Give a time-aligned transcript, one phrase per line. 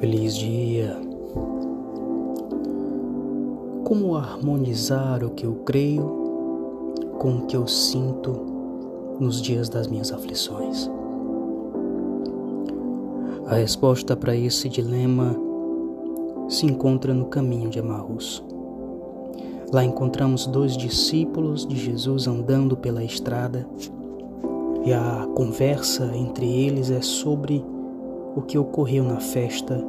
[0.00, 0.96] Feliz dia.
[3.82, 6.04] Como harmonizar o que eu creio
[7.18, 8.30] com o que eu sinto
[9.18, 10.88] nos dias das minhas aflições?
[13.48, 15.34] A resposta para esse dilema
[16.48, 18.44] se encontra no caminho de Emmaus.
[19.72, 23.66] Lá encontramos dois discípulos de Jesus andando pela estrada
[24.84, 27.64] e a conversa entre eles é sobre
[28.34, 29.84] o que ocorreu na festa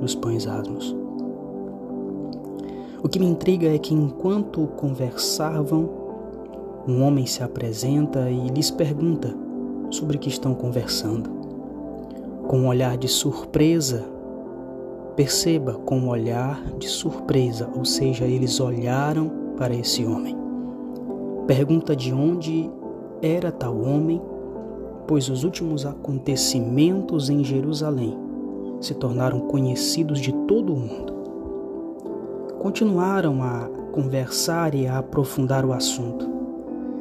[0.00, 0.94] dos pães asmos.
[3.02, 5.88] O que me intriga é que enquanto conversavam,
[6.86, 9.34] um homem se apresenta e lhes pergunta
[9.90, 11.30] sobre o que estão conversando.
[12.46, 14.04] Com um olhar de surpresa,
[15.16, 20.36] perceba com um olhar de surpresa, ou seja, eles olharam para esse homem.
[21.46, 22.70] Pergunta de onde
[23.20, 24.20] era tal homem
[25.06, 28.16] pois os últimos acontecimentos em Jerusalém
[28.80, 31.12] se tornaram conhecidos de todo o mundo.
[32.58, 36.28] Continuaram a conversar e a aprofundar o assunto.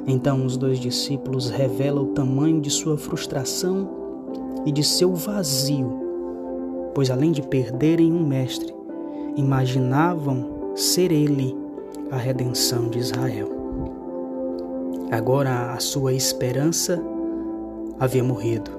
[0.08, 3.90] Então os dois discípulos revelam o tamanho de sua frustração
[4.66, 5.92] e de seu vazio,
[6.94, 8.73] pois além de perderem um mestre,
[9.36, 11.56] imaginavam ser ele
[12.09, 13.50] a redenção de Israel.
[15.12, 17.02] Agora a sua esperança
[18.02, 18.71] havia morrido.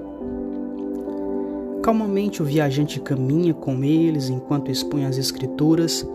[1.81, 6.05] Calmamente o viajante caminha com eles enquanto expõe as Escrituras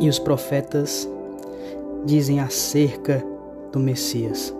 [0.00, 1.10] e os profetas
[2.04, 3.24] dizem acerca
[3.72, 4.54] do Messias.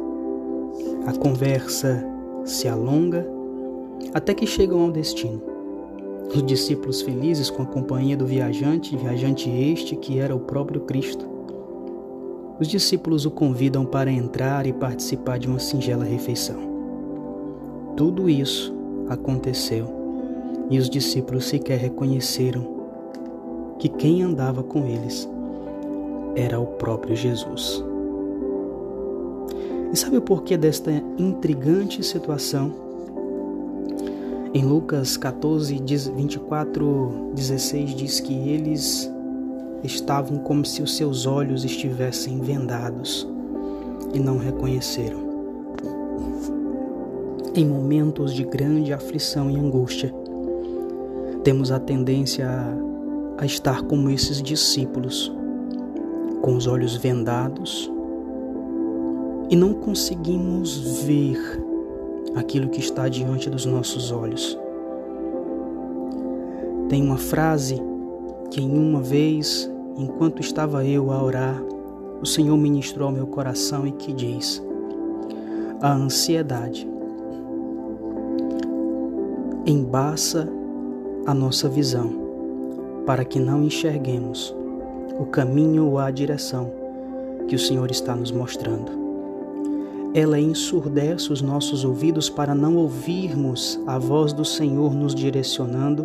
[1.07, 2.05] A conversa
[2.45, 3.25] se alonga
[4.13, 5.41] até que chegam ao destino.
[6.35, 11.25] Os discípulos felizes com a companhia do viajante, viajante este que era o próprio Cristo.
[12.59, 16.70] Os discípulos o convidam para entrar e participar de uma singela refeição.
[17.97, 18.73] Tudo isso
[19.09, 19.87] aconteceu
[20.71, 22.81] e os discípulos sequer reconheceram
[23.79, 25.29] que quem andava com eles
[26.37, 27.85] era o próprio Jesus.
[29.93, 32.73] E sabe o porquê desta intrigante situação?
[34.55, 35.81] Em Lucas 14,
[36.15, 39.11] 24, 16 diz que eles
[39.83, 43.29] estavam como se os seus olhos estivessem vendados
[44.13, 45.30] e não reconheceram
[47.55, 50.15] em momentos de grande aflição e angústia.
[51.43, 55.33] Temos a tendência a, a estar como esses discípulos,
[56.43, 57.91] com os olhos vendados
[59.51, 61.39] e não conseguimos ver
[62.37, 64.57] aquilo que está diante dos nossos olhos.
[66.89, 67.83] Tem uma frase
[68.51, 71.61] que em uma vez, enquanto estava eu a orar,
[72.23, 74.63] o Senhor ministrou ao meu coração e que diz:
[75.81, 76.89] A ansiedade
[79.67, 80.49] embaça
[81.27, 82.11] a nossa visão,
[83.07, 84.55] para que não enxerguemos
[85.19, 86.73] o caminho ou a direção
[87.47, 88.91] que o Senhor está nos mostrando.
[90.15, 96.05] Ela ensurdece os nossos ouvidos para não ouvirmos a voz do Senhor nos direcionando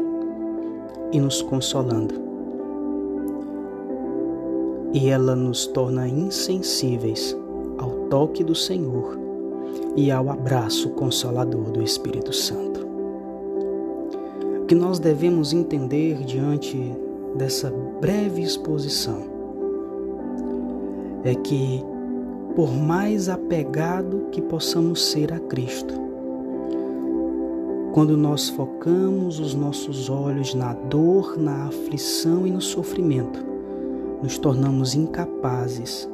[1.12, 2.14] e nos consolando.
[4.94, 7.36] E ela nos torna insensíveis
[7.78, 9.18] ao toque do Senhor
[9.96, 12.75] e ao abraço consolador do Espírito Santo.
[14.66, 16.76] O que nós devemos entender diante
[17.36, 17.72] dessa
[18.02, 19.22] breve exposição
[21.24, 21.84] é que,
[22.56, 25.94] por mais apegado que possamos ser a Cristo,
[27.94, 33.46] quando nós focamos os nossos olhos na dor, na aflição e no sofrimento,
[34.24, 36.10] nos tornamos incapazes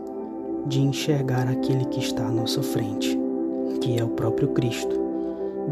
[0.68, 3.18] de enxergar aquele que está à nossa frente,
[3.80, 5.00] que é o próprio Cristo.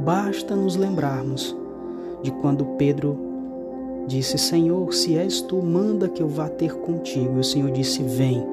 [0.06, 1.59] Basta nos lembrarmos
[2.22, 3.18] de quando Pedro
[4.08, 7.38] disse: Senhor, se és tu, manda que eu vá ter contigo.
[7.38, 8.46] E o Senhor disse: Vem.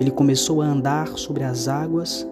[0.00, 2.26] Ele começou a andar sobre as águas,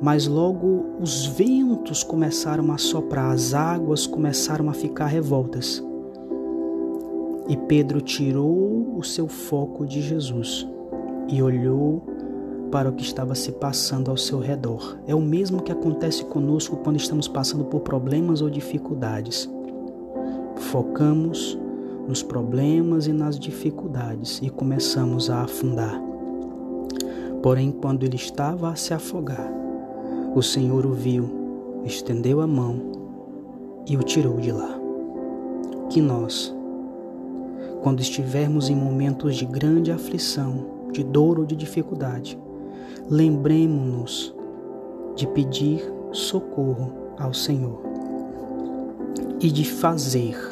[0.00, 5.84] mas logo os ventos começaram a soprar, as águas começaram a ficar revoltas.
[7.46, 10.66] E Pedro tirou o seu foco de Jesus
[11.28, 12.02] e olhou
[12.70, 14.98] para o que estava se passando ao seu redor.
[15.06, 19.48] É o mesmo que acontece conosco quando estamos passando por problemas ou dificuldades.
[20.70, 21.58] Focamos
[22.06, 25.98] nos problemas e nas dificuldades e começamos a afundar.
[27.42, 29.50] Porém, quando ele estava a se afogar,
[30.34, 31.24] o Senhor o viu,
[31.86, 32.82] estendeu a mão
[33.86, 34.78] e o tirou de lá.
[35.88, 36.54] Que nós,
[37.82, 42.38] quando estivermos em momentos de grande aflição, de dor ou de dificuldade,
[43.08, 44.34] lembremos-nos
[45.16, 45.80] de pedir
[46.12, 47.80] socorro ao Senhor
[49.40, 50.47] e de fazer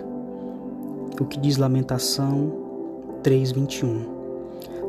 [1.25, 2.53] o que diz Lamentação
[3.23, 4.15] 3:21.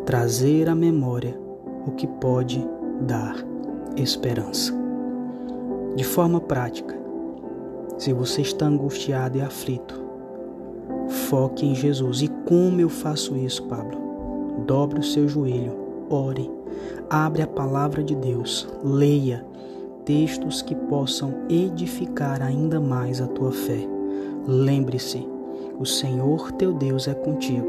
[0.06, 1.38] Trazer à memória
[1.86, 2.66] o que pode
[3.02, 3.36] dar
[3.96, 4.74] esperança.
[5.96, 6.96] De forma prática,
[7.98, 10.00] se você está angustiado e aflito,
[11.30, 12.22] foque em Jesus.
[12.22, 13.98] E como eu faço isso, Pablo?
[14.66, 15.74] Dobre o seu joelho,
[16.10, 16.50] ore,
[17.10, 19.46] abre a palavra de Deus, leia
[20.06, 23.88] textos que possam edificar ainda mais a tua fé.
[24.48, 25.28] Lembre-se,
[25.80, 27.68] o Senhor teu Deus é contigo,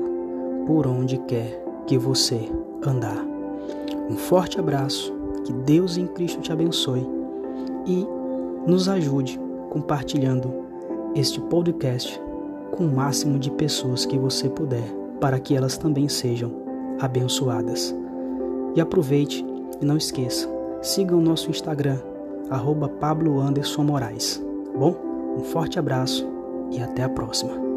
[0.67, 2.49] por onde quer que você
[2.87, 3.25] andar.
[4.11, 5.13] Um forte abraço,
[5.45, 7.07] que Deus em Cristo te abençoe
[7.87, 8.07] e
[8.67, 9.39] nos ajude
[9.71, 10.53] compartilhando
[11.15, 12.21] este podcast
[12.73, 14.85] com o máximo de pessoas que você puder,
[15.21, 16.53] para que elas também sejam
[17.01, 17.95] abençoadas.
[18.75, 19.45] E aproveite
[19.81, 20.49] e não esqueça,
[20.81, 21.99] siga o nosso Instagram,
[22.51, 24.43] arroba Pablo Anderson Moraes.
[24.77, 24.95] Bom,
[25.37, 26.27] um forte abraço
[26.71, 27.68] e até a próxima.